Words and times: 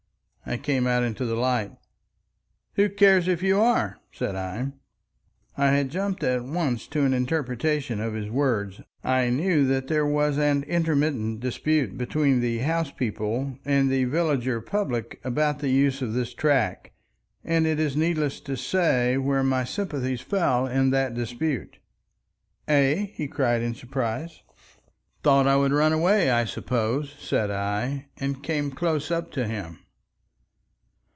I 0.43 0.57
came 0.57 0.85
out 0.85 1.03
into 1.03 1.23
the 1.25 1.35
light. 1.35 1.71
"Who 2.75 2.89
cares 2.89 3.29
if 3.29 3.41
you 3.41 3.61
are?" 3.61 3.99
said 4.11 4.35
I. 4.35 4.73
I 5.55 5.67
had 5.67 5.89
jumped 5.89 6.25
at 6.25 6.43
once 6.43 6.87
to 6.87 7.03
an 7.03 7.13
interpretation 7.13 8.01
of 8.01 8.15
his 8.15 8.29
words. 8.29 8.81
I 9.01 9.29
knew 9.29 9.65
that 9.67 9.87
there 9.87 10.05
was 10.05 10.37
an 10.37 10.63
intermittent 10.63 11.39
dispute 11.39 11.97
between 11.97 12.41
the 12.41 12.57
House 12.57 12.91
people 12.91 13.59
and 13.63 13.89
the 13.89 14.03
villager 14.05 14.59
public 14.59 15.21
about 15.23 15.59
the 15.59 15.69
use 15.69 16.01
of 16.01 16.11
this 16.11 16.33
track, 16.33 16.91
and 17.45 17.65
it 17.65 17.79
is 17.79 17.95
needless 17.95 18.41
to 18.41 18.57
say 18.57 19.15
where 19.17 19.43
my 19.43 19.63
sympathies 19.63 20.19
fell 20.19 20.65
in 20.67 20.89
that 20.89 21.13
dispute. 21.13 21.77
"Eh?" 22.67 23.05
he 23.13 23.27
cried 23.29 23.61
in 23.61 23.73
surprise. 23.73 24.41
"Thought 25.23 25.47
I 25.47 25.55
would 25.55 25.71
run 25.71 25.93
away, 25.93 26.29
I 26.29 26.43
suppose," 26.43 27.15
said 27.17 27.51
I, 27.51 28.07
and 28.17 28.43
came 28.43 28.71
close 28.71 29.11
up 29.11 29.31
to 29.33 29.47
him. 29.47 29.77